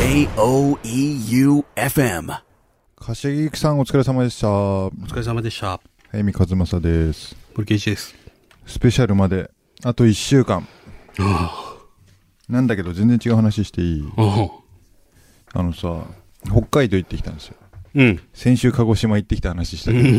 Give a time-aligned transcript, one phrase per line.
[0.00, 0.32] J-O-E-U-F-M
[2.96, 4.48] 柏木さんお疲れ様でした。
[4.48, 5.78] お疲れ様でした。
[6.10, 7.36] 早見和正です。
[7.54, 8.14] 森圭一です。
[8.64, 9.50] スペシャルまで
[9.84, 10.66] あと1週間。
[12.48, 14.10] なんだけど全然違う話していい？
[14.16, 14.62] お
[15.52, 16.06] あのさ、
[16.46, 17.56] 北海道行ってきたんですよ。
[17.96, 18.22] うん。
[18.32, 20.08] 先週鹿児島行ってきた話したけど。
[20.08, 20.12] う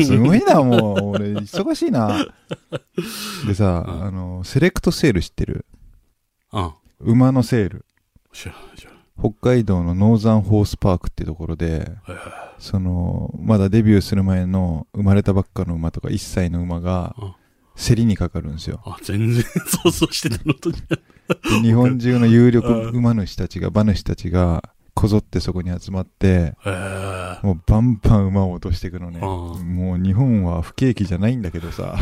[0.00, 1.10] んすごいな、もう。
[1.10, 2.26] 俺、忙しいな。
[3.46, 5.66] でさ、うんあの、セレクトセール知ってる？
[6.50, 7.84] あ馬のセール。
[8.32, 8.89] 知らない知。
[9.20, 11.92] 北海道のノーザンホースパークってところで、
[12.58, 17.34] その、まだデビューする前の生まれたばっかの馬とか1歳の馬がうん、
[17.76, 18.80] 競りにかかるんですよ。
[18.84, 19.42] あ、全然
[19.84, 20.70] 想像してたのと
[21.62, 24.64] 日本中の有力うん馬主たちが、馬主たちが、
[24.94, 26.54] こぞってそこに集まって。
[27.42, 29.20] もうバンバン馬を落としていくのね。
[29.20, 31.96] うんもう日本は不景気じゃないんだけどさ。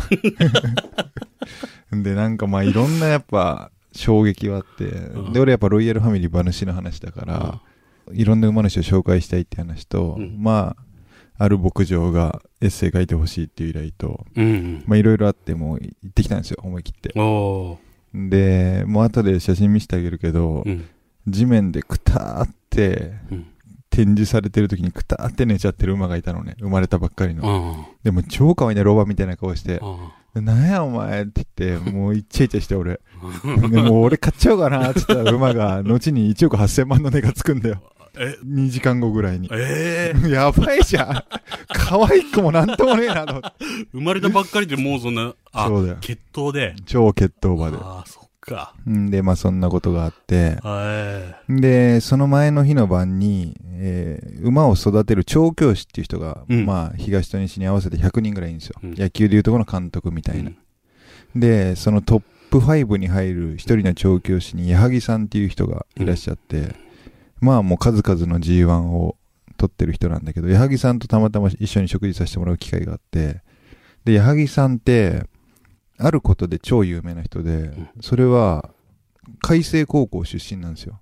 [1.92, 7.60] で、なんかまあいろんなやっぱ衝撃はあって、うんで、俺やっぱロイヤルファミリー馬主の話だから、
[8.12, 14.84] いろんな馬主を紹介したいって話と、うんまあ、ある牧場がエッセイ書いてほしいっていう依頼と、うん。
[14.86, 17.12] まあいろいろあってもう行ってきたんですよ、思い切って。
[18.14, 20.84] で、もう後で写真見せてあげるけど、うん。
[21.26, 23.46] 地面でくたーってうん。
[23.90, 26.54] 展示されてる時にくたーって寝ちゃってる馬がいたのね。
[26.60, 27.42] 生まれたばっかりの。
[27.44, 30.12] あでも超可愛いね、ロバみたいな顔してあ。。
[30.34, 33.00] なんやお前って言って、もうイチャイチャして俺。
[33.54, 37.82] もう俺買っちゃおうかなって言ったら馬が、後に1億8000万の値がつくんだよ。
[38.16, 39.48] え、2時間後ぐらいに。
[39.52, 40.28] ええ。
[40.30, 41.24] やばいじゃん。
[41.68, 43.64] 可愛い子もなんともねえなと思って。
[43.92, 46.74] 生まれたばっかりでもうそんな、あそうだよ、血統で。
[46.84, 47.76] 超血統馬で。
[47.80, 48.74] ああ、そっか。
[48.88, 50.58] んで、まあそんなことがあって。
[50.62, 58.76] はで、その前の日の晩に、えー馬を育てる調教師っていう人が、うんまあ東と西に合わせて100人ぐらいいるんですよ。
[58.82, 60.40] うん野球でいうとこの監督みたい。
[60.40, 60.52] いな。
[61.34, 66.74] で、そのトップ5に入る一人の調教師に矢作さんっていう人がいらっしゃって、
[67.40, 69.16] まあもう数々の G1 を
[69.56, 73.42] 取ってる人なんだけど、矢作さんとたまたま一緒に食事させてもらう機会があって、
[74.04, 75.24] で、矢作さんって、
[75.98, 78.70] あることで超有名な人でん、それは、
[79.42, 81.00] 海星高校出身なんですよ。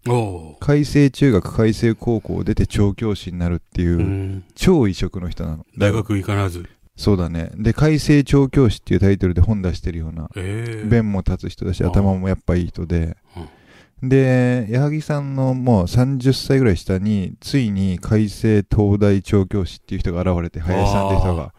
[0.61, 4.45] 海星中学海星高校を出て調教師になるっていう、うん。
[4.55, 5.67] 超異色の人なの。
[5.79, 6.69] 大学行かなず。
[6.97, 7.51] そうだね。
[7.57, 10.89] で、海星調教師っていうタイトルで本出してるような、ええ。
[10.89, 13.17] 弁も立つ人だし、頭もやっぱいい人で、
[14.03, 21.53] で、矢作さんのもう30歳ぐらい下に、ついに海星東大調教師っていう人が現れて、林さんって人が。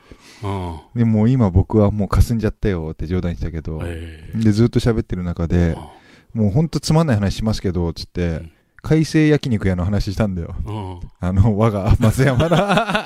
[0.44, 4.38] あで、もう今僕はもう霞んじゃったよって冗談したけどあ。、ええ。
[4.38, 5.92] で、ずっと喋ってる中で、あ
[6.34, 8.52] もうほんとつまんない話しますけど、つってん、
[8.84, 10.56] 海星焼肉屋の話したんだよ。
[11.20, 11.28] あ。
[11.28, 12.58] あの、我が松山の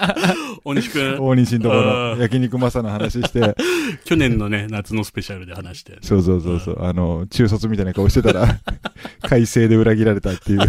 [0.65, 3.55] 大西くん、大西のところ焼肉マサの話して、
[4.03, 5.97] 去年のね、夏のスペシャルで話して。
[6.01, 8.59] そうそうそうそう、あの、中卒みたいな顔してたら、
[9.23, 10.59] 改正で裏切られたっていう。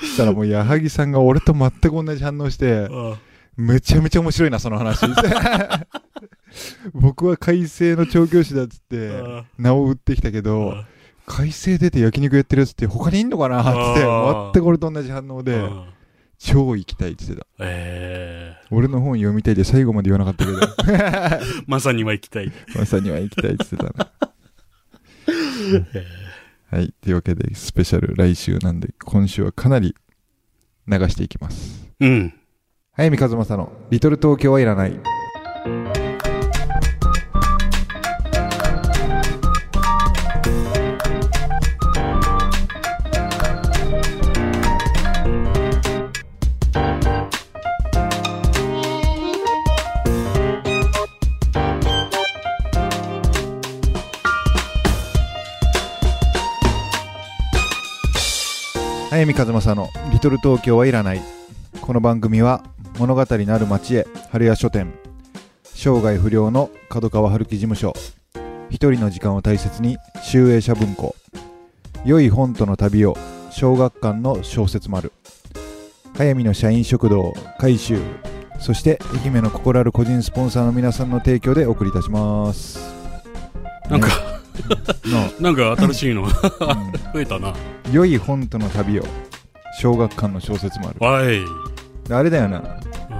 [0.00, 3.16] そしたらもう矢作さんが俺と全く同じ反応して、あ
[3.58, 5.04] めちゃめちゃ面白いな、その話。
[6.94, 10.86] 僕は改正の調教師だっつって、あ名を売ってきたけど、あ
[11.26, 14.00] 改正出て焼肉やってるやつって他にいんのかなっつって
[14.54, 15.86] 全く俺と同じ反応で、あ
[16.38, 17.46] 超行きたいって言ってた。
[17.58, 22.52] ええ俺の本読みたいで最後まで言わなかったけど、 まさには行きたい。
[22.76, 24.10] まさには行きたいって言ってたな。
[26.70, 26.94] はい。
[27.00, 29.96] というわけで、スペシャル来週なんで、今週はかなり
[30.86, 31.88] 流していきます。
[31.98, 32.37] うん。
[32.98, 34.98] 早見和正の、リトル東京はいらない。
[59.08, 61.22] 早見和正の「リトル東京はいらない」
[61.80, 62.64] この番組は
[62.98, 64.92] 物語のある町へ春屋書店。
[65.62, 67.92] 生涯不良の角川春樹事務所。
[68.70, 71.14] 一人の時間を大切に集英社文庫。
[72.04, 73.16] 良い本との旅を
[73.52, 75.12] 小学館の小説丸。
[76.16, 78.00] 早見の社員食堂改修。
[78.58, 82.80] そして愛媛の心ある個人スポンサーの皆さんの提供でお送りいたします。
[83.88, 84.08] なんか、
[85.06, 86.24] の、なんか新しいの。
[86.24, 86.30] うん。
[87.14, 87.54] 増えたな。
[87.92, 89.04] 良い本との旅を
[89.80, 90.96] 小学館の小説丸。
[90.98, 91.40] わい。
[92.10, 92.62] あれだよな。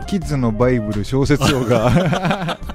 [0.06, 2.58] キッズのバイブル小説王が。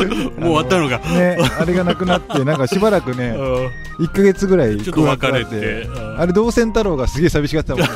[0.00, 0.98] もう終わったのか。
[1.10, 3.30] ねあれがなくなってなんかしばらくね
[3.98, 5.88] う1ヶ月ぐらいんちょっと別れて。
[6.16, 7.86] あれ同線太郎がすげえ寂しがってたもん。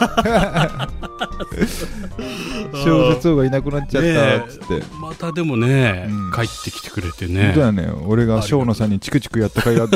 [2.85, 6.33] 小説王がいなくなっちゃったっつって、またでもね、うん。
[6.33, 7.93] 帰ってきてくれて本ねね。
[8.07, 9.89] 俺が生野さんにチクチクやった甲斐があっ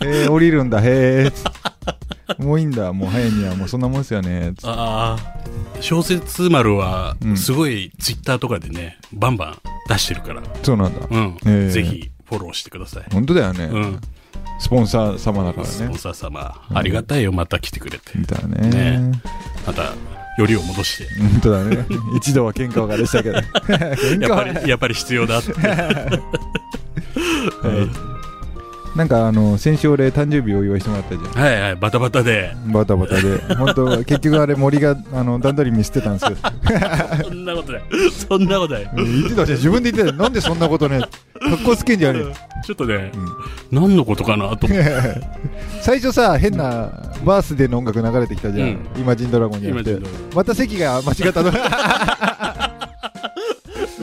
[0.00, 0.06] て。
[0.06, 0.80] へえ降りるんだ。
[0.80, 1.32] へえ
[2.38, 2.92] もういいんだ。
[2.92, 4.52] もう早いにはもうそんなもんっすよね。
[4.62, 7.36] ああ、小説丸はう、ん。
[7.36, 9.58] すごいツイッターとかでね、バンバン
[9.88, 11.06] 出してるから、そうなんだ。
[11.10, 11.36] うん。
[11.46, 13.04] ええぜひ、フォローしてください。
[13.12, 14.00] 本当だよね、うん。
[14.58, 18.18] スポンサー様だからスポンねサー様、ありがたいよ、また来てくれて。
[18.18, 18.68] だね。
[18.68, 19.12] ね。
[19.66, 19.94] また、
[20.38, 21.08] よりを戻して。
[21.20, 21.86] 本当だね。
[22.16, 23.36] 一度は喧嘩別れしたけど。
[24.28, 25.52] やっぱり、やっぱり必要だって。
[25.58, 25.68] は
[28.04, 28.07] い
[28.98, 31.24] なんかあの先週俺誕生日お祝いしてもらったじゃん。
[31.44, 32.52] はいはい、バタバタで。
[32.66, 33.38] バタバタで。
[33.54, 36.40] 本当結局あれ森があの段取り見捨てたんですけど
[37.22, 37.82] そんなことない。
[38.10, 38.90] そんなことない。
[38.96, 39.58] 言ってたじゃん。
[39.58, 40.20] 自分で言ってた。
[40.20, 41.00] なんでそんなことね。
[41.40, 42.24] 格好つけんじゃね
[42.66, 43.80] ちょっとね、うん。
[43.80, 44.66] 何のことかなと。
[44.66, 44.84] 思って。
[44.84, 45.20] え
[45.80, 46.90] 最初さ変な
[47.24, 49.00] バースデーの音楽流れてきたじゃん、うん。
[49.00, 49.90] イマジンドラゴンじゃなくて。
[49.92, 50.36] 今ちょっと。
[50.36, 51.56] また席が間違ったのご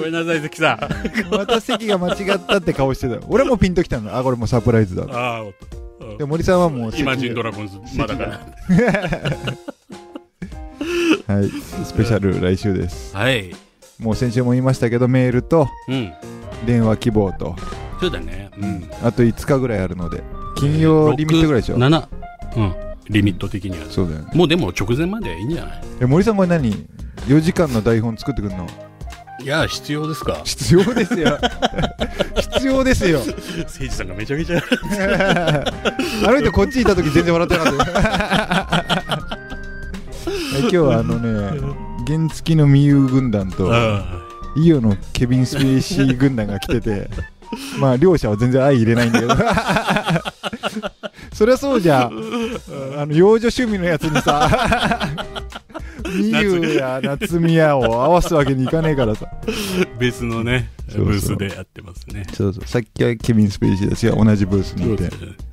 [0.05, 0.83] めんなさい、関さん。
[0.83, 0.89] あ
[1.37, 5.43] また席が間違ったって顔してた俺もピンときたのあこれもうサプライズだあ、
[6.17, 8.39] で森さんはもう席イマジンドラゴンズ、まだかな。
[11.27, 13.51] はいスペシャル来週ですはい。
[13.99, 16.13] もう先週も言いましたけどメールとうん。
[16.65, 17.55] 電話希望と
[17.99, 18.49] そうだね。
[18.57, 18.87] うん。
[19.03, 20.21] あと5日ぐらいあるので
[20.57, 22.07] 金曜リミットぐらいでしょ？7。
[22.57, 22.75] うん。
[23.09, 23.85] リミット的には。
[23.89, 25.81] そうだよねもうでも直前までいいんじゃない？
[26.01, 26.71] え森さんこれ何
[27.27, 28.67] ？4時間の台本作ってくんの？
[29.41, 30.41] いや、必要ですか？
[30.43, 31.37] 必要ですよ。
[32.53, 33.19] 必要ですよ。
[33.19, 33.35] 誠
[33.79, 34.61] 治さんがめちゃめちゃ。
[36.25, 39.37] あの人こっちいた時全然笑ってなかった。
[40.61, 41.59] 今日はあのね
[42.07, 44.03] 原付のミユ軍団とあ
[44.57, 47.09] イオのケビン・スペイシー軍団が来てて
[47.77, 49.35] まあ両者は全然相入れないんだけど。
[51.33, 52.11] そりゃそうじゃん。
[52.97, 54.49] あの幼女趣味のやつにさ
[56.17, 62.25] ミユや夏美やを合わすわけにいかねえからさー別のね、ブースでやってますね。
[62.33, 65.09] そうそうさっきはケビン・スペイシーたちが同じブースにいて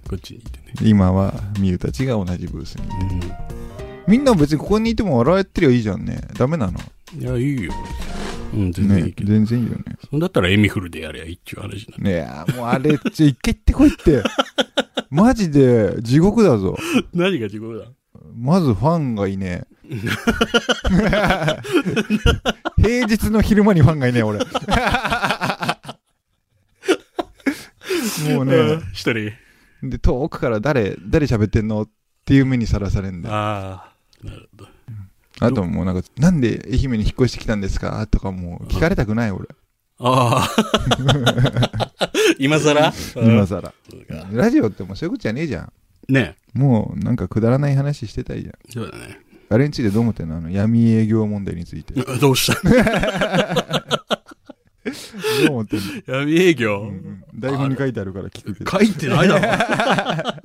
[0.09, 0.75] こっちにいてね。
[0.83, 2.87] 今はミユたちが同じブースに
[3.17, 6.73] いてうみんな別にここにいても笑ってりゃいいじゃんねダメなの？
[6.73, 7.23] ん。
[7.23, 7.73] いや、いいよ。
[8.55, 9.33] うん、全然いねいけど。
[9.33, 14.23] 全然いいよねそんだったらエミフルでやりゃいいっていう話なねえもうあれちょ一回行ってこいって
[15.09, 16.77] マジで地獄だぞの。
[17.15, 17.87] 何が地獄だ？
[18.35, 19.97] まずファンがいねえ。
[22.77, 24.39] 平日の昼間にファンがいねえ俺。
[28.35, 28.81] もうね。
[28.93, 29.33] 一人。
[29.83, 31.89] で遠くから誰誰喋ってんのっ
[32.25, 33.35] ていう目にさらされんだよ。
[33.35, 33.93] あ
[34.23, 34.69] あ、なるほど。
[35.41, 38.07] あともうなんかなんで愛媛に引っ越してきたんですか？
[38.07, 39.49] とかもう聞かれたくない俺。
[39.99, 40.51] ああ。
[42.39, 42.93] 今更？
[43.17, 43.75] 今更。
[44.33, 45.73] ラジオってもうそういうことじゃねえじゃん
[46.09, 49.19] ねもうなんかくだらない話してたいじゃんそうだね。
[49.49, 50.37] あれについてどう思ってんの？
[50.37, 51.95] あの闇営業問題について。
[51.95, 52.59] ど どうした
[55.49, 55.85] う思ってんの、
[56.21, 58.71] 闇営業、うんうん台本に書いてあるから聞くけど。
[58.71, 60.43] 書いてないだろ。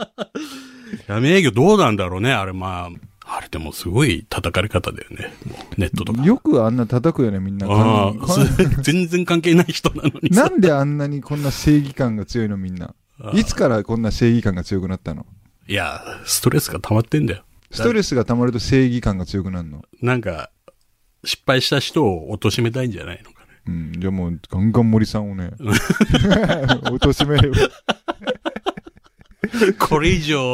[1.07, 2.89] 闇営業どうなんだろうね、あれまあ。
[3.37, 5.33] あれでもすごい叩かれ方だよね。
[5.45, 6.23] もうネットとか。
[6.23, 7.67] よくあんな叩くよね、みんな。
[7.67, 8.13] ああ、
[8.81, 10.43] 全然関係ない人なのにさ。
[10.43, 12.93] なんであんなにこんな正義感が強いのみんな？
[13.19, 15.25] ああいつからこんな正義感が強くなったの？
[15.67, 17.43] いや、ストレスが溜まってんだよ。
[17.71, 19.83] ストレスが溜まると正義感が強くなるの？
[20.01, 20.49] なんか、
[21.25, 23.47] 失敗した人を貶めたいんじゃないのかね。
[23.67, 23.91] うん。
[23.99, 27.57] じゃあもうガンガン森さんをね、 貶としめれば。
[29.79, 30.53] これ以上、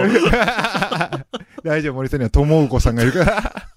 [1.63, 3.67] 大丈夫、森さんには友子さんがいるから。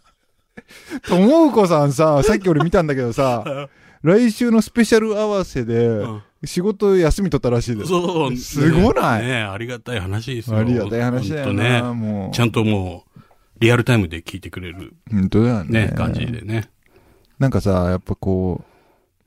[1.09, 3.69] 友子さんさ、さっき俺見たんだけどさ、
[4.03, 7.89] 来週のスペシャル合わせで、うん仕事休み取ったらしいです。
[7.89, 9.23] そう、すごない？
[9.23, 10.59] ねねありがたい話ですよ。
[10.59, 11.83] ありがたい話だよね。
[11.83, 12.35] もう。
[12.35, 13.21] ちゃんともう、
[13.59, 16.71] リアルタイムで聞いてくれる本当だよねね、感じでね。
[17.39, 18.65] なんかさ、やっぱこ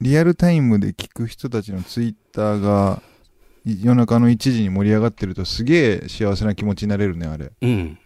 [0.02, 3.02] う、リアルタイムで聞く人たちのツイッターが、
[3.66, 7.52] い夜中の1時に盛り上がってるとすげえ幸せな気持ちになれるね、あれ。
[7.62, 8.00] うん。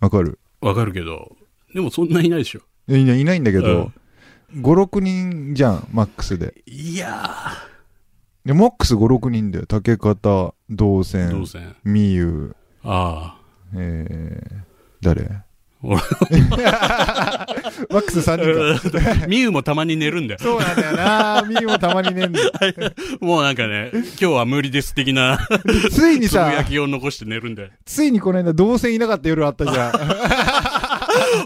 [0.00, 0.38] わかる？
[0.60, 1.36] わかるけど、
[1.72, 2.60] でもそんないないでしょ。
[2.88, 3.92] いないいないんだけど、
[4.56, 6.62] 5、6人じゃん、マックスで。
[6.66, 7.52] いや
[8.44, 9.66] で、マックス5、6人だよ。
[9.66, 11.76] 竹方、動ー、ど線。
[11.84, 13.38] みゆ、あ
[13.74, 14.60] えー、
[15.00, 15.42] 誰？
[15.80, 16.00] 俺マ
[18.00, 19.22] ックス3人か。
[19.24, 19.26] あ。
[19.28, 20.40] ミユもたまに寝るんだよ。
[20.40, 22.50] そうなんだよなみゆもたまにねんだよ。
[23.20, 25.38] もうなんかね、今日は無理です的な
[25.92, 27.68] ついにさつぶや、きを残して寝るんだよ。
[27.84, 29.92] ついにこの間動線いなかった夜あったじゃん。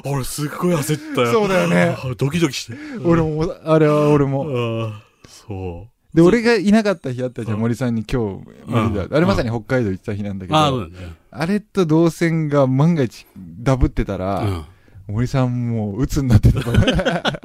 [0.10, 1.32] 俺すっごい焦ったよ。
[1.32, 1.96] そうだよね。
[2.16, 2.78] ドキドキして。
[3.04, 4.46] 俺も、あれは俺も。
[4.48, 9.16] ああ、そで、俺がいなかった日あったじゃん、森さんに今日、無理だ。
[9.16, 10.92] あれまさに北海道行った日なんだけど、うん、
[11.30, 14.66] あれと動線が万が一ダブってたら、
[15.06, 16.84] 森さんもう鬱になってたから。
[16.94, 17.40] だ。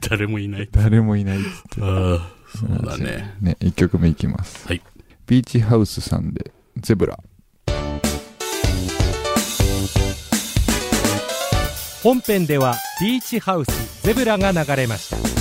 [0.08, 0.68] 誰もいない。
[0.70, 1.82] 誰もいないっつって。
[1.82, 3.34] ああ、そうだね。
[3.40, 4.66] ね、一曲目いきます。
[4.66, 4.82] はい。
[5.26, 7.18] ビーチハウスさんで、ゼブラ。
[12.02, 15.33] 本編ではビーチハウスゼブラが流れました。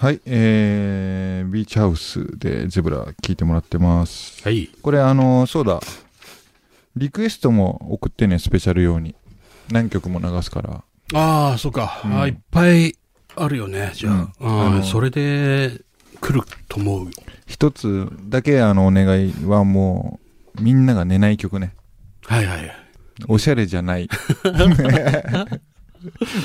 [0.00, 4.40] はい、えー、ビーチハウスでゼブラ聞いてもらってます。
[4.44, 4.70] はい。
[4.80, 5.80] これあの、そうだ、
[6.94, 9.16] リクエストも送ってね、スペシャル用に。
[9.72, 10.84] 何曲も流すから。
[11.14, 12.00] ああ、そうか。
[12.04, 12.94] うんあーいっぱい
[13.34, 14.12] あるよね、じゃあ。
[14.12, 15.80] うんああのーそれで
[16.20, 17.08] 来ると思う。
[17.48, 20.20] 一つだけあの、お願いはも
[20.56, 21.74] う、みんなが寝ない曲ね。
[22.24, 22.72] はいはい。
[23.26, 24.08] おしゃれじゃない。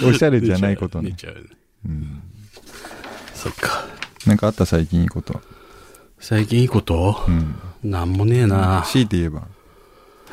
[0.03, 1.11] おしゃれじゃないことね。
[1.11, 1.49] 寝ちゃう
[1.85, 2.23] うん、
[3.43, 3.85] そっか。
[4.25, 5.41] なんかあった最近いいこと？
[6.19, 7.17] 最近いいこと？
[7.27, 7.55] うん。
[7.83, 8.83] なんもねえな。
[8.87, 9.43] 強いて言えば。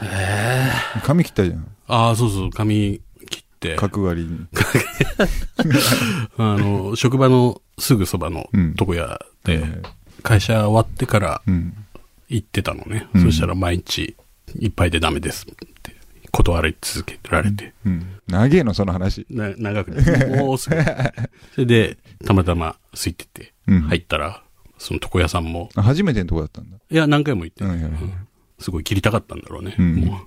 [0.02, 1.66] ええ髪切ったじゃん。
[1.88, 3.76] ああ、そうそう、髪切って。
[3.76, 4.46] 角刈りに。
[6.38, 9.82] あの、職場のすぐそばのうん床屋で、え
[10.22, 11.74] 会社終わってからーうん。
[12.28, 13.08] 行ってたのね。
[13.14, 14.16] うんそしたら毎日、
[14.58, 15.96] いっぱいでダメですって、
[16.30, 17.72] 断り続けられて。
[17.86, 18.20] うん。
[18.28, 19.26] 長えの、その話。
[19.30, 20.36] な長くね。
[20.36, 20.76] もうすぐ。
[21.54, 23.80] それで、たまたま空いてて、うん。
[23.82, 24.42] 入ったら、
[24.78, 26.76] その床屋さんも、あ初めてのとこだったんだ。
[26.90, 27.64] いや、何回も行って、
[28.58, 29.74] すごい切りたかったんだろうね。
[29.78, 30.26] うんもう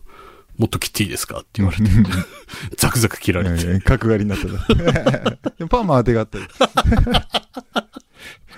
[0.56, 1.84] もっと切っていいですかって言われて、
[2.78, 3.66] ザクザク切られて。
[3.66, 4.46] えー角刈りになった
[5.68, 6.46] パーマ当てがあったよ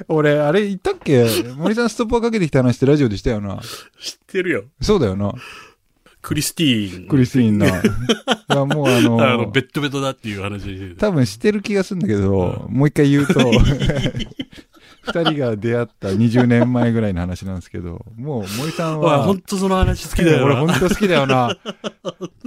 [0.09, 1.25] 俺、あれ言ったっけ？
[1.55, 3.61] 森さんストッパーかけてきた話ってラジオでしたよな。
[3.99, 4.63] 知ってるよ。
[4.81, 5.33] そうだよな。
[6.25, 7.07] クリスティーン。
[7.07, 7.67] クリスティーンな。
[7.69, 7.71] い
[8.49, 10.95] や、もうあのあの、ベッドベトだっていう話で。
[10.95, 13.39] 多分知ってる気がするんだけど、もう一回言うと、
[15.05, 20.61] 二人が出会った20年前ぐらいの話なんですけど、もう森さんわ、は、ほんとその話好きだよ俺な。
[20.65, 21.55] 本当好きだよな。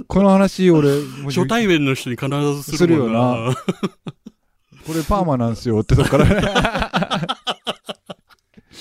[0.07, 0.89] この話俺、
[1.27, 2.29] 初対面の人に必
[2.61, 3.55] ずするもんな。
[4.85, 6.41] これパーマなんですよってとこからね。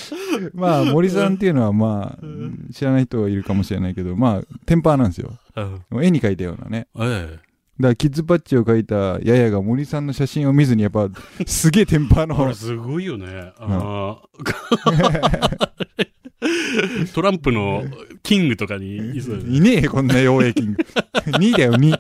[0.54, 2.24] まあ、森さんっていうのはまあ、
[2.72, 5.38] 知らない人はいるかもしれないけど、まあ、テンパーなんですよ。
[5.56, 6.86] うん絵に描いたようなね。
[6.98, 7.38] え
[7.80, 11.08] だから、キッズパッチを描いたヤヤが森さんの写真を見ずに、やっぱ、
[11.46, 12.26] すげえテンパーえ。
[12.26, 13.52] のすごいよね。
[13.58, 15.78] あー
[17.14, 17.84] トランプの
[18.22, 20.78] キングとかにいそうよねいねえよ、こんな妖艶キング。
[21.38, 21.98] 2だよ、2。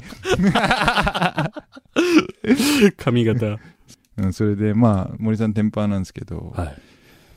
[2.96, 3.58] 髪型。
[4.16, 6.76] うん、それで、まあ、森さんテンパーなんですけど、はい。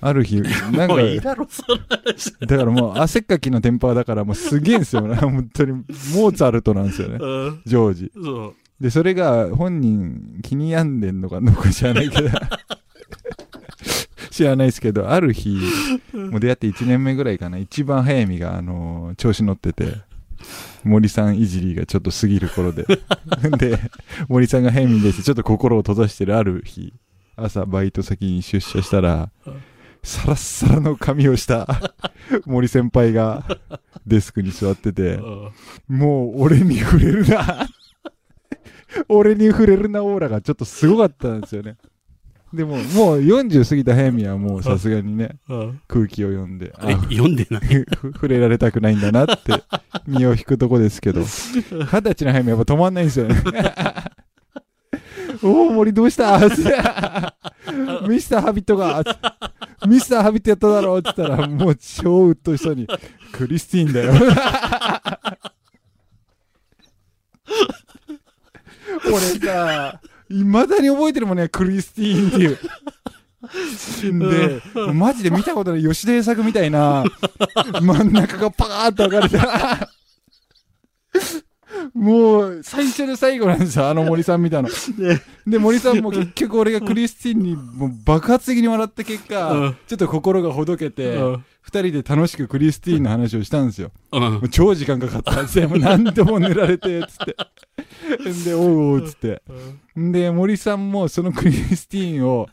[0.02, 0.42] ある日、
[0.74, 2.34] なんかいいだろ、その話。
[2.40, 5.04] だからもう、汗っかきのテンパーだから、もうすげえんですよ。
[5.16, 7.18] 本当に、モーツァルトなんですよね。
[7.22, 8.12] うんジョージ。
[8.16, 8.84] そう。
[8.84, 12.30] で、それが本人気に病んでんのかどうか知らないけど、
[14.32, 15.60] 知らないですけど、ある日、
[16.14, 19.98] もう出会って1年目ぐらいかな、一番早見が、あのー調子乗ってて、
[20.84, 22.86] 森さんいじりがちょっと過ぎる頃で。
[23.60, 23.80] で、
[24.28, 26.92] 森さんが早見ですちょっと心を閉ざしてるある日、
[27.36, 29.30] 朝バイト先に出社したら、
[30.04, 31.94] サラッサラの髪をした
[32.46, 33.46] 森先輩が
[34.06, 35.20] デスクに座ってて、
[35.88, 37.68] もう俺に触れるな。
[39.08, 41.78] 俺に触れるなオーラがちょっとすごかったんですよね。
[42.54, 46.74] でも、もう40過ぎた早見はもうさすがにね、うん空気を読んで、
[47.10, 47.62] 読んでない。
[47.62, 49.64] ふ 触れられたくないんだなって、
[50.06, 53.42] 身を引くとこですけど、二十歳の早見やっぱ止まんないんですよね。
[55.44, 56.40] おお、森どうした？
[58.08, 59.04] ミスターハビットが、
[59.88, 62.88] ミスターハビットやっただろうって言ったら、もう超うっとしそうに、
[63.32, 64.14] クリスティーンだよ。
[69.08, 72.58] 俺さ、未だに覚えてるもんね、クリスティーンっていう。
[74.30, 77.04] で、マジで見たことない吉田栄作みたいな、
[77.82, 79.90] 真ん中がパカーッと分かれた。
[82.02, 84.70] もう、最初で最後なんですよ、あの森さんみたいな。
[85.46, 93.92] で、森さんも結局俺がクリスティンにもう爆発的に笑った結果、うんちょっと心がほどけて、うん二人で楽しくクリスティーンの話をしたんですよ。
[94.12, 95.70] うんもう超時間かかったんですよ。
[95.70, 97.36] もう何度も塗られて、つって。
[98.50, 99.44] で、おうおう、つって。
[99.96, 102.50] で、森さんもそのクリスティーンを、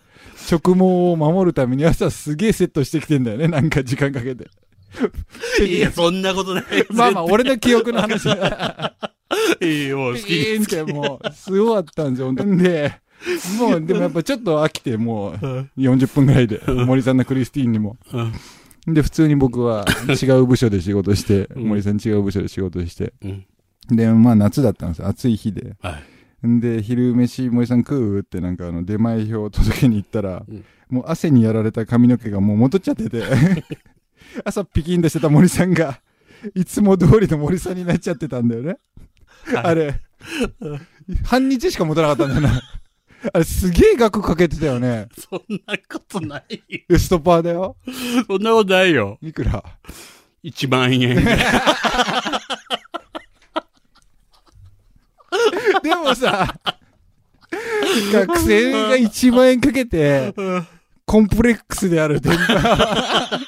[0.53, 3.49] 直毛を守るために朝すげえセットしてきてんだよね。
[3.49, 4.47] なんか時間かけて。
[5.67, 6.65] いや、そんなことない。
[6.91, 8.29] まあまあ、俺の記憶の話。
[9.61, 12.33] いいよ、もう好ピきーンってもう、すごかったんですよ。
[12.33, 12.93] んで、
[13.59, 17.97] もう、でもやっぱちょっと飽きて、もう、うん40分ぐらいで、森さんのクリスティーンにも。
[18.13, 18.33] うん
[18.95, 23.13] で、普通に僕は違う部署で仕事して、 うん森さん違う部署で仕事して。
[23.23, 23.45] うん。
[23.91, 25.09] で、まあ夏だったんですよ。
[25.09, 25.77] 暑い日で。
[25.83, 25.99] は
[26.43, 26.47] い。
[26.49, 33.23] んで、昼飯森さん食うってなんかあの出前表を届けに行ったら、うんもう汗にやられた髪の毛がもう戻っちゃってて、
[34.43, 36.01] 朝ピキンとしてた森さんが、
[36.55, 38.79] いつも通りの森さんになっちゃってたんだよね。
[39.55, 40.01] あれ、
[41.25, 42.63] 半日しか持たなかったんだよな。
[43.33, 45.09] あれすげえ額かけてたよね。
[45.19, 46.81] そんなことないよ。
[46.89, 47.77] エストパーだよ。
[48.27, 49.19] そんなことないよ。
[49.21, 49.65] いくら
[50.45, 51.17] ？1万円。
[55.83, 56.55] でもさ、
[58.13, 60.33] 学生が1万円かけて、
[61.05, 63.41] コンプレックスである電波。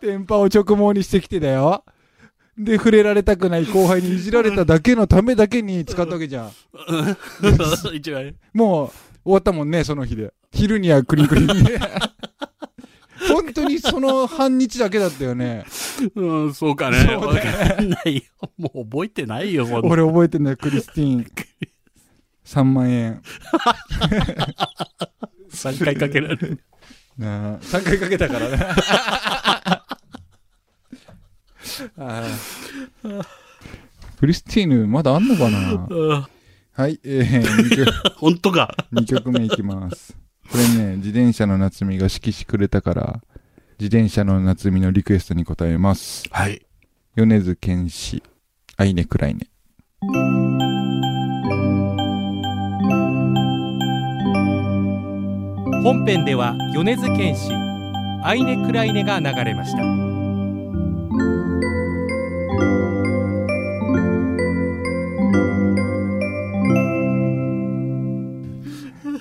[0.02, 1.84] 電波を直毛にしてきてだよ。
[2.58, 6.48] で、触れられたくない後輩にいじられただけのためだけに使ったわけじゃん。
[6.48, 8.36] 1万円。
[8.52, 8.90] もう、
[9.24, 10.32] 終わったもんね、その日で。
[10.52, 11.78] 昼にはクリンクリンで。
[13.28, 15.64] 本当にその半日だけだったよね。
[16.14, 16.98] うん、そうかね。
[17.00, 18.22] そうわかんないよ。
[18.58, 19.66] もう覚えてないよ。
[19.82, 21.26] 俺覚えてんだよ、クリスティーン。
[22.44, 23.22] 3万円。
[25.52, 26.60] 3回かけられる。
[27.18, 28.56] なあ、3回かけたからね。
[31.98, 32.24] あ
[33.04, 33.20] あ
[34.18, 35.86] クリスティーヌ、まだあんのかな？
[35.88, 36.26] うん
[36.72, 38.74] はい、えー、2曲 本当か。
[38.92, 40.16] 二曲目いきます。
[40.50, 43.20] これね、自転車の夏美が指揮してくれたから、
[43.78, 46.24] 自転車の夏美のリクエストに答えます。
[46.30, 46.62] はい。
[47.16, 48.22] 米津玄師、
[48.76, 49.46] アイネクライネ。
[55.82, 57.50] 本編では米津玄師
[58.22, 60.19] アイネ・クライネが流れました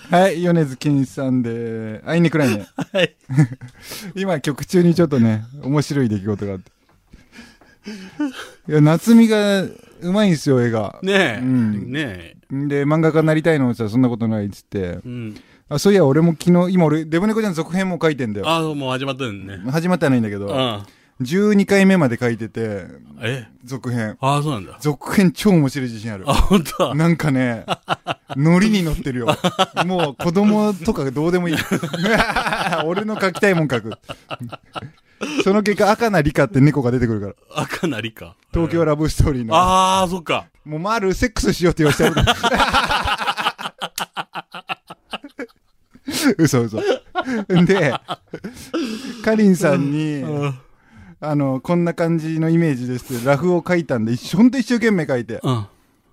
[0.09, 2.65] はい、米津玄師さんで、アイネクライネ。
[2.93, 3.15] はい。
[4.15, 6.71] 今曲中にちょっとね、面白い出来事があって。
[8.67, 9.71] いや、夏美がう
[10.11, 10.99] まいんすよ、絵が。
[11.03, 11.39] ねえ。
[11.39, 14.99] うんねで、漫画家になりたいのさ、そんなことないっつってえ。。
[15.05, 15.35] うん。
[15.69, 18.49] あ、そういや、俺も昨日、今俺、デブ猫ちゃん続編も書いてんだよ。
[18.49, 19.61] ああ、もう始まったんね。
[19.69, 20.83] 始まってはないんだけど、うん。
[21.21, 22.85] 12回目まで書いてて、
[23.21, 23.45] え？
[23.65, 24.17] 続編。
[24.21, 24.77] ああ、そうなんだ。
[24.79, 26.33] 続編超面白い自信あるあ、。
[26.33, 27.65] 本当なんかね、
[28.37, 29.27] ノリに乗ってるよ。
[29.85, 31.55] もう子供とかどうでもいい。
[32.85, 33.91] 俺の書きたいもん書く。
[35.43, 37.61] その結果、赤なリカって猫が出てくるから。
[37.63, 38.35] 赤なりか。
[38.53, 39.53] 東京ラブストーリーの。
[39.55, 40.45] ああ、そっか。
[40.63, 42.23] もう、マール、セックスしようって言わせてやる。
[46.37, 46.81] 嘘嘘。
[47.65, 47.93] で、
[49.23, 50.59] かりんさんに、うん。
[51.21, 55.65] あの、こんな感じのイメージですって、ラフを書いたんで、一ほんと一生懸命書いて、うん。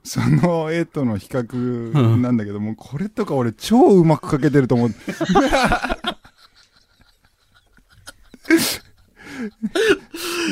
[0.02, 4.90] その絵との比較なんだけども、これとか俺超うまく書けてると思う。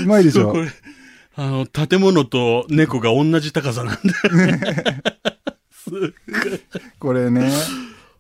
[0.03, 0.51] うまいでしょ？
[0.53, 0.69] これ、
[1.37, 4.01] あの、建物と猫が同じ高さなんだ。
[5.71, 6.11] すっごい。
[6.99, 7.51] これね。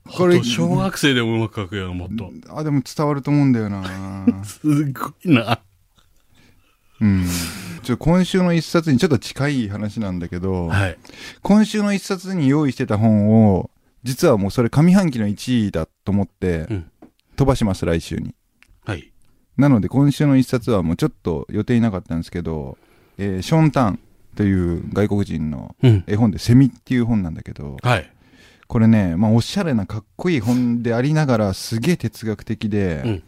[0.07, 2.31] ここれれ、小学生でもうまく書くよ、もっと。
[2.55, 3.83] あ、でも伝わると思うんだよな。
[4.45, 5.61] すっごいな。
[7.05, 7.27] うん。
[7.83, 10.99] ちょ、今週の一冊にちょっと近い話なんだけど、はい。
[11.43, 13.71] 今週の一冊に用意してた本を、
[14.03, 16.91] 実はもうそれ上半期の1位だと思ってうん、
[17.37, 18.35] 飛ばします、来週に。
[18.85, 19.13] はい。
[19.57, 22.77] なので今週の一冊はもうちょっと予定なかったんですけど、
[23.19, 24.01] えーショーン・タン
[24.35, 26.05] という外国人のうん。
[26.07, 28.11] 絵本でセミっていう本なんだけど、はい。
[28.67, 33.23] これね、まあおしゃれなかっこいい本でありながらすげえ哲学的で、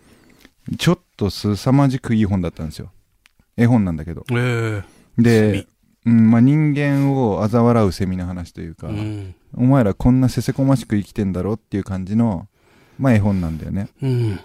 [0.79, 2.91] ちょっと凄まじくいい本だったんですよ。
[3.57, 4.25] 絵本なんだけど。
[4.33, 4.83] え
[5.19, 5.66] で、
[6.05, 9.35] うんまあ、人間を嘲笑うセミの話というか、えうん。
[9.57, 12.49] お前らこんなせせこましく生きてんだろっていう感じの、
[12.99, 13.88] まあ絵本なんだよね。
[14.03, 14.40] うん。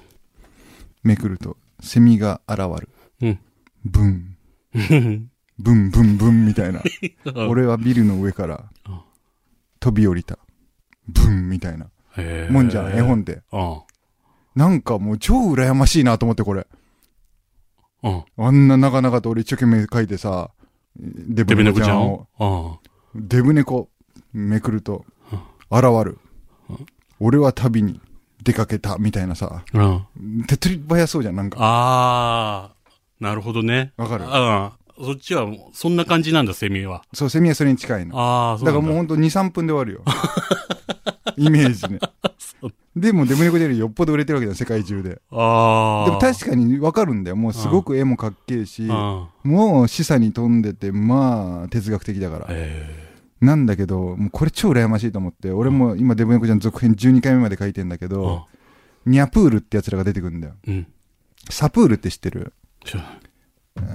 [1.04, 2.90] めくると、セミが現る。
[3.22, 3.40] うん。
[3.86, 4.38] ブン、
[4.74, 5.32] うん。
[5.60, 6.82] ブンブンブンみたいな。
[7.48, 9.04] 俺はビルの上からあ
[9.80, 10.40] 飛び降りた。
[11.08, 11.90] ブンみたいな。
[12.50, 13.02] もんじゃん、絵。
[13.02, 13.42] 本って。
[13.52, 13.82] うん。
[14.56, 16.68] なんかもう超羨ましいなと思ってこれ。
[18.04, 18.24] うん。
[18.38, 20.52] あんな長々と俺一生懸命書いてさ、
[20.98, 22.80] デブ猫ちゃんをを？
[23.16, 23.90] デブ猫、
[24.34, 25.06] めくると、
[25.70, 26.18] 現る
[26.70, 26.86] うん。
[27.20, 28.02] 俺は旅に
[28.44, 29.64] 出かけた、みたいなさ。
[30.48, 31.58] 手っ取り早そうじゃん、なんか。
[31.62, 33.94] ああ、なるほどね。
[33.98, 34.26] わかる？
[34.26, 34.72] うん。
[35.06, 37.04] そっちはそんな感じなんだ、セミは。
[37.14, 38.20] そう、セミはそれに近いの。
[38.20, 40.04] ああ、そうだなんからもうほんと2、3分で終わるよ。
[41.38, 42.00] イメージね。
[42.96, 45.22] でもデブ猫よりよっぽど売れてるわけだよ、世界中で。
[45.32, 46.06] ああ。
[46.06, 47.36] でも確かにわかるんだよ。
[47.38, 49.28] もうすごく絵もかっけえし、うん。
[49.44, 52.48] もう示唆に富んでて、まあ、哲学的だから。
[52.50, 58.46] えなんだけど、もうこれ超羨ましいと思って、俺も今デブ猫ちゃん続編12回目まで書いてんだけえど、
[59.06, 60.54] ニャプールって奴らが出てくるんだよ。
[60.68, 60.88] うん。
[61.50, 62.54] サプールって知ってる？
[62.86, 63.12] 知らない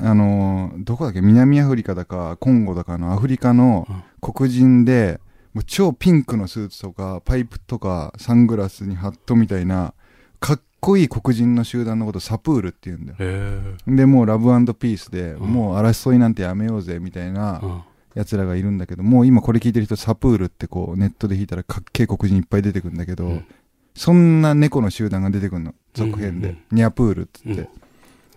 [0.02, 1.20] あのー、どこだっけ？
[1.20, 3.87] 南アフリカだか、コンゴだかのアフリカの
[4.20, 5.20] 黒人で、
[5.56, 9.94] もう超ピンクのスーツとか、パイプとか、サングラスにハットみたいな、
[10.38, 13.16] かっこいい黒人の集団のことサプールって言うんだよ。
[13.20, 17.86] へで、もうラブピースで、うんもう争いなんてやめようぜ、みたいな。
[18.14, 23.46] 奴らがいるんだけど、もう今これ聞いてる人サプールってこうネットで弾いたらかっけえ黒人いっぱい出てくるんだけど、うん
[23.94, 25.74] そんな猫の集団が出てくるの。
[25.94, 26.48] 続編で。
[26.50, 27.70] うんニャプールって言って。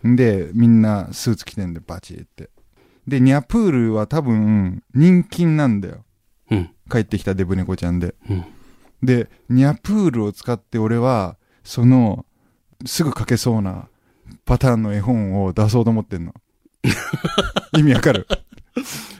[0.06, 2.50] で、みんなスーツ着てんでバチって。
[3.06, 6.06] で、ニャプールは多分人気なんだよ。
[6.50, 6.70] うん。
[6.90, 8.16] 帰ってきたデブ猫ちゃんで。
[8.30, 8.46] うん。
[9.04, 12.26] で、ニャプールを使って俺は、その、
[12.86, 13.88] すぐ書けそうな
[14.46, 16.34] パターンの絵本を出そうと思ってんの。
[17.78, 18.28] 意味わかる？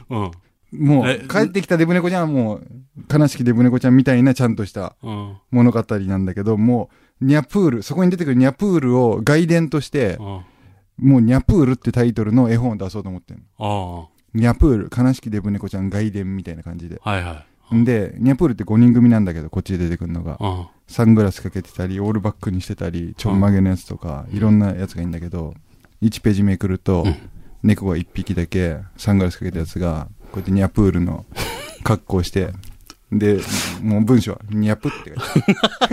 [0.10, 0.32] うん。
[0.72, 2.68] もえう、帰ってきたデブ猫ちゃんはもう、
[3.12, 5.38] 悲しきデブ猫ちゃんみたいなちゃんとしたうん。
[5.52, 6.90] 物語なんだけど、も
[7.22, 10.42] う、ニャプール、そこに出てくるニャプールを外伝として、うん。
[11.10, 14.10] もうニャプールってタイトルの絵本を出そうと思ってんの。
[14.12, 17.00] あニャプール、悲しきデブ猫ちゃん外伝みたいな感じで。
[17.04, 17.10] あ。
[17.10, 17.46] はいはい。
[17.72, 20.38] で、ニャプールって5人組なんだけど、こっちで出てくるのが。
[20.40, 20.68] うん。
[20.88, 25.54] サングラスかけてたり、オールバックにしてたり、ちょんまげのやつとか、いろんなやつがいいんだけど、
[26.02, 27.16] 1ページめくると、うん
[27.62, 31.26] 猫が1匹だけ、サングラスかけたやつが、こうやってニャプールの
[31.84, 32.52] 格好して、
[33.12, 33.40] で、
[33.82, 35.90] もう文章は、ニャプって書い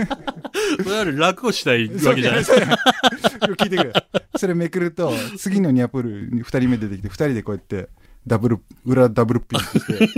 [0.77, 1.87] てこ れある楽をしたい。
[1.89, 2.45] わけじゃない。
[2.45, 2.57] そう
[3.57, 3.93] 聞いてくれ。
[4.37, 7.89] それめくると、次のニャプール2人目出てきて、2人でこうやって、
[8.27, 10.09] ダブル、裏ダブルピンチして、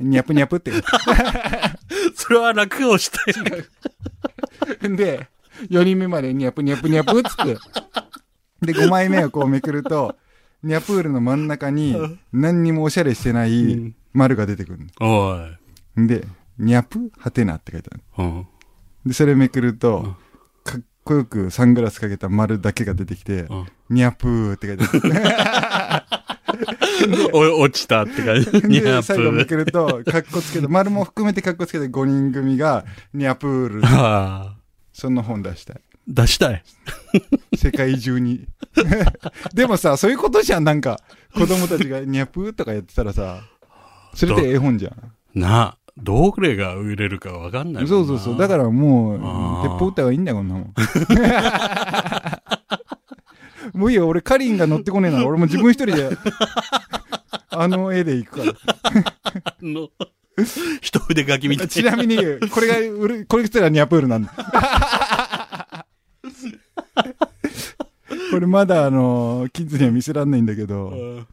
[0.00, 0.72] ニャプニャプって
[2.14, 4.96] それは楽をしたい。
[4.96, 5.28] で、
[5.70, 7.46] 4人目までニャプニャプニャプっつっ
[8.62, 10.16] て、で、5枚目をこうめくると、
[10.62, 11.96] ニャプールの真ん中に
[12.32, 16.00] 何にもおしゃれしてない丸が出てくるおい。
[16.00, 16.06] の。
[16.06, 16.26] で、
[16.58, 18.02] ニャプはてなって書いてある。
[18.18, 18.46] うん。
[19.04, 20.16] で、それめくると、
[20.64, 23.66] かっこよくサングラスかけた丸だけが出てきて、うん。
[23.90, 26.15] ニャプーって書いてある。
[27.32, 28.50] お 落ちたって感じ。
[28.68, 29.56] ニャ最後めプ。
[29.56, 33.84] くると、かっこつけて、丸も含めてかっこつけて5人組が、ニャプール。
[33.84, 34.56] ああ。
[34.92, 35.80] そんな本出したい。
[36.08, 36.62] 出したい。
[37.56, 38.46] 世界中に。
[39.54, 41.00] でもさ、そういうことじゃん、なんか。
[41.34, 43.42] 子供たちがニャプーとかやってたらさ、
[44.14, 45.40] それって絵本じゃん。
[45.40, 47.86] な、どれが売れるかわかんない。
[47.86, 48.38] そうそうそう。
[48.38, 49.18] だからもう、
[49.62, 50.74] 鉄砲撃った方がいいんだよ、こんなもん。
[53.86, 56.10] もういいよ、俺カリンが乗ってこねえなら、 俺も自分一人で、
[57.50, 58.52] あの絵で行くから。
[59.44, 59.90] あの、
[60.80, 62.16] 一筆書きみたいちなみに、
[62.50, 62.74] これが
[63.28, 64.34] これ来たらニャプールなんだ。
[68.32, 71.26] これまだあの、キッズには見せらんないんだけど、うん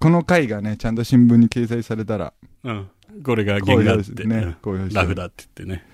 [0.00, 2.90] この回がね、ちゃんと新聞に掲載されたら、うん。
[3.22, 4.10] これが公原画って。
[4.10, 4.56] 表ですね。
[4.92, 5.93] ラフだって言ってね。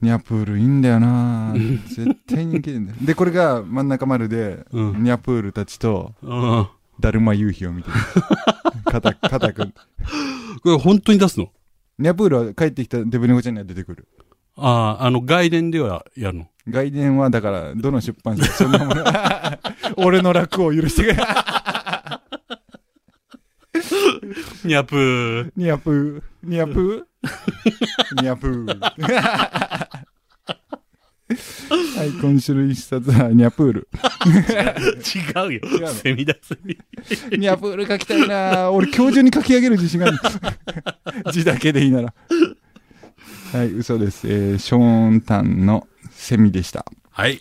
[0.00, 1.52] ニャプールいいんだよな
[1.88, 2.98] 絶対人気出るんだよ。
[3.04, 6.68] で、これが真ん中丸で、うんニャプールたちと、うん。
[7.00, 7.94] だるま夕日を見てる。
[8.90, 9.70] 肩、肩くん。
[10.62, 11.50] これ本当に出すの？
[11.98, 14.08] ニャプールは帰ってきたデブ猫ちゃんには出てくる。
[14.56, 16.48] ああ、あの、外伝ではやるの？
[16.68, 19.04] 外伝はだから、どの出版社そんなもの。
[19.96, 21.16] 俺の楽を許してくれ。
[24.64, 25.52] ニャプー。
[25.56, 29.87] ニャプー、ニャプー、ニャプー。
[31.98, 33.88] はい、今週の一冊はニャプール。
[34.24, 35.88] 違うよ違うの？
[35.88, 36.78] セミだ、セミ。
[37.36, 40.18] ニャプール書きたいな俺今日中に書き上げる自信がある。
[41.32, 42.14] 字だけでいいなら。
[43.52, 44.28] はい、嘘です。
[44.28, 46.86] えー、ショーンタンのセミでした。
[47.10, 47.40] はい。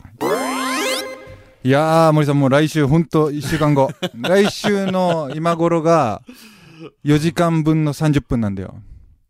[1.63, 3.91] いやー、森さんもう来週、ほんと1週間後。
[4.19, 6.23] 来週の今頃が
[7.05, 8.81] 4時間分の30分なんだよ。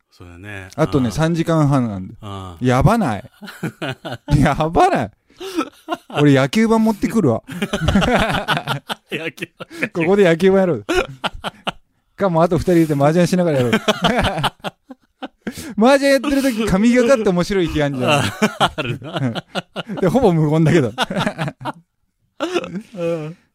[0.10, 0.70] そうだね。
[0.76, 2.18] あとね、あ3時間半なんだよ。
[2.22, 3.32] あやばない
[4.40, 5.12] やばない
[6.20, 7.44] 俺野球盤持ってくるわ。
[7.48, 8.82] あ。
[9.12, 9.48] 野球。
[9.94, 10.86] ここで野球盤やろう。
[12.16, 13.72] かも、あと二人で麻雀しながらやろう。
[15.78, 18.22] 麻雀やってる時神がかって面白い日あんじゃ
[18.76, 19.46] あるな。
[20.10, 20.92] ほぼ無言だけど。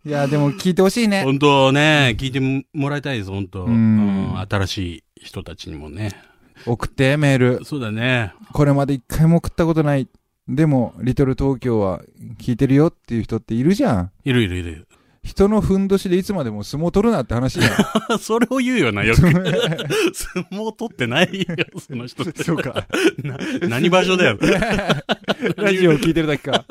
[0.05, 1.23] いや、でも聞いてほしいね。
[1.23, 2.40] 本当ね、聞いて
[2.73, 3.64] もらいたいです、本当。
[3.64, 6.11] うんうん新しい人たちにもね。
[6.66, 7.64] 送って、メール。
[7.64, 8.33] そうだね。
[8.53, 10.09] これまで一回も送ったことない。
[10.48, 12.02] でも、リトル東京は
[12.38, 14.11] 聞いてるよっていう人っているじゃん。
[14.24, 14.88] いるいるいる。
[15.24, 18.18] 人のふんどしでいつまでも相撲取るなって話じゃん。
[18.18, 19.20] それを言うよな、よく。
[19.20, 19.31] 相
[20.50, 21.46] 撲取ってないよ、
[21.78, 22.42] その人って。
[22.42, 22.88] そうか。
[23.22, 24.38] な何場所だよ。
[25.57, 26.64] ラジオを聞いてるだけか。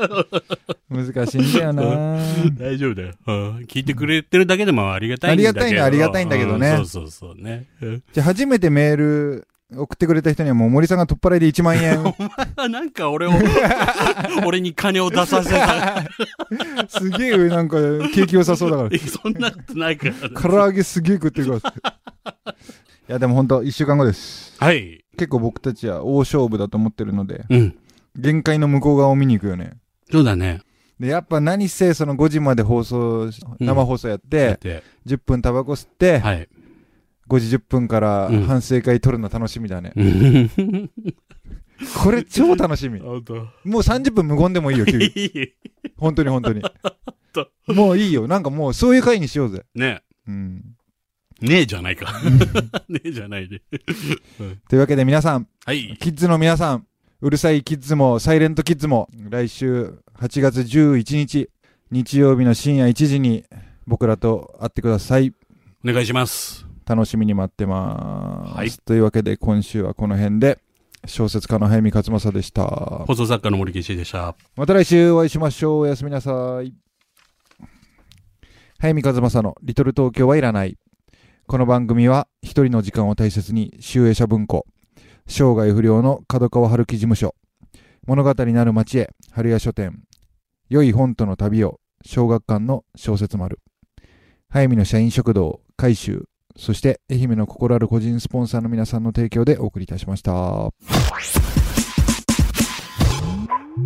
[0.90, 2.18] 難しいんだよな
[2.60, 3.14] 大丈夫だよ。
[3.26, 5.62] うん聞いてくれてるだけでもありがたいんだけど。
[5.62, 7.68] ありがたいのはありがたいんだけどねうんそうそうそうね。
[7.82, 12.04] うんじゃあ初めてメール送ってくれた人にはもう森さんが取っ払いで1万円。
[12.58, 13.32] あなんか俺を、
[14.46, 16.04] 俺に金を出させた。
[16.90, 17.78] すげえなんか
[18.14, 18.90] 景気良さそうだから。
[19.00, 20.42] そんなことないから。
[20.42, 21.72] 唐揚げすげえ食ってるか
[22.26, 22.54] ら。
[23.10, 24.56] いやでも本当1週間後です。
[24.60, 25.06] はい。
[25.18, 27.76] 結構僕たちは大勝負だと思ってるので、うん。
[28.18, 29.74] 限界の向こう側を見に行くよね。
[30.12, 30.62] そうだね。
[31.00, 33.30] で、やっぱ何せその5時まで放送
[33.60, 36.50] 生放送やってて、10分タバコ吸って、はい。
[37.32, 39.94] 5時10分からうん反省会撮るの楽しみだね。
[39.96, 40.52] うん。
[42.04, 43.00] これ超楽しみ。
[43.00, 45.06] もう30分無言でもいいよ、君。
[45.06, 45.54] いい
[45.98, 46.62] 本当に本当に
[47.32, 47.74] 当。
[47.74, 48.28] もういいよ。
[48.28, 49.66] なんかもうそういう回にしようぜ。
[49.74, 50.76] ねうん。
[51.40, 52.22] ねえじゃないか。
[52.90, 53.62] ねえじゃないで。
[54.70, 55.98] というわけで皆さん、はい。
[56.00, 56.86] キッズの皆さん、
[57.22, 61.50] うるさいキッズも、サイレントキッズも、来週8月11日、
[61.90, 63.46] 日曜日の深夜1時に
[63.88, 65.34] 僕らと会ってください。
[65.84, 66.71] お願いします。
[66.86, 68.56] 楽しみに待ってます。
[68.56, 70.60] はいというわけで今週はこの辺で、
[71.06, 72.64] 小説家の早見勝正でした。
[73.08, 74.36] 放送作家の森岸でした。
[74.56, 75.80] また来週お会いしましょう。
[75.80, 76.74] おやすみなさい。
[78.80, 80.78] 早見和正のリトル東京はいらない。
[81.48, 84.66] この番組は一人の時間を大切に、集英社文庫、
[85.28, 87.36] 生涯不良の角川春樹事務所、
[88.08, 90.02] 物語なる町へ、春屋書店、
[90.70, 93.60] 良い本との旅を、小学館の小説丸、
[94.50, 96.26] 早見の社員食堂、改修、
[96.58, 100.32] そして愛媛の心ある個人スポンサーの皆さんの提供でお送りいたしました。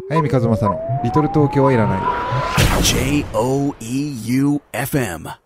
[0.10, 2.84] 早見和正のリトル東京はいらない。
[2.84, 5.45] J O E U F M.